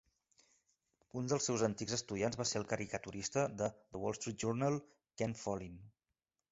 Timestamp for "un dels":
1.21-1.49